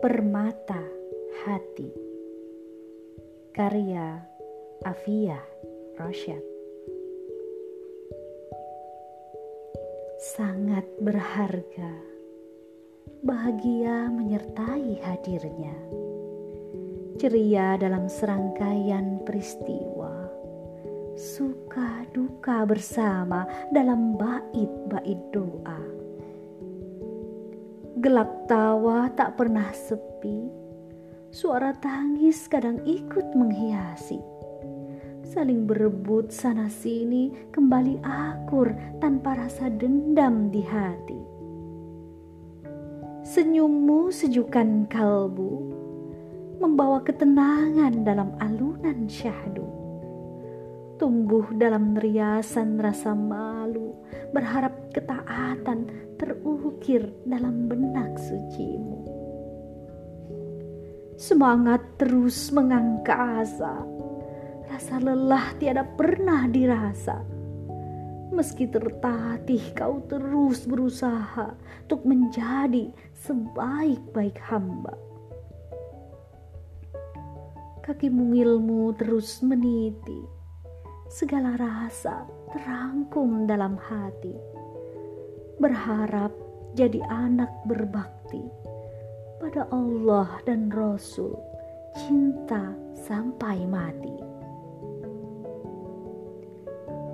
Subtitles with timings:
[0.00, 0.80] Permata
[1.44, 1.92] Hati.
[3.52, 4.16] Karya
[4.80, 5.36] Afia
[6.00, 6.40] Rosyad.
[10.40, 11.92] Sangat berharga
[13.20, 15.76] Bahagia menyertai hadirnya.
[17.20, 20.32] Ceria dalam serangkaian peristiwa.
[21.20, 26.00] Suka duka bersama dalam bait-bait doa
[28.00, 30.48] Gelak tawa tak pernah sepi,
[31.28, 34.16] suara tangis kadang ikut menghiasi.
[35.20, 38.72] Saling berebut sana-sini kembali akur
[39.04, 41.20] tanpa rasa dendam di hati.
[43.20, 45.52] Senyummu sejukan kalbu,
[46.56, 49.69] membawa ketenangan dalam alunan syahdu.
[51.00, 53.96] Tumbuh dalam riasan rasa malu,
[54.36, 55.88] berharap ketaatan
[56.20, 59.00] terukir dalam benak sucimu.
[61.16, 63.80] Semangat terus mengangkasa,
[64.68, 67.16] rasa lelah tiada pernah dirasa.
[68.36, 71.56] Meski tertatih kau terus berusaha
[71.88, 72.92] untuk menjadi
[73.24, 74.92] sebaik-baik hamba.
[77.88, 80.39] Kaki mungilmu terus meniti,
[81.10, 82.22] segala rasa
[82.54, 84.30] terangkum dalam hati.
[85.58, 86.30] Berharap
[86.78, 88.46] jadi anak berbakti
[89.42, 91.34] pada Allah dan Rasul,
[91.98, 94.14] cinta sampai mati.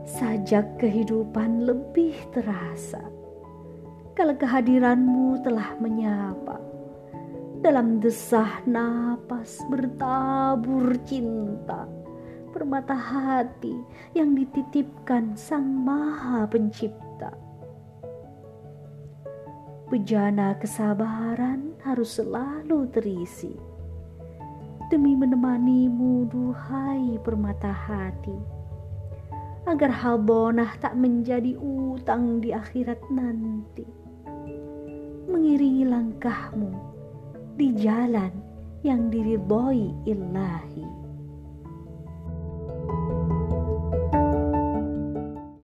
[0.04, 3.00] Sajak kehidupan lebih terasa
[4.12, 6.60] kalau kehadiranmu telah menyapa.
[7.64, 11.88] Dalam desah napas bertabur cinta
[12.56, 13.76] permata hati
[14.16, 17.36] yang dititipkan Sang Maha Pencipta.
[19.92, 23.52] Bejana kesabaran harus selalu terisi.
[24.88, 28.40] Demi menemanimu duhai permata hati
[29.68, 33.84] agar hal bonah tak menjadi utang di akhirat nanti.
[35.28, 36.72] Mengiringi langkahmu
[37.60, 38.32] di jalan
[38.80, 41.05] yang diridhoi ilahi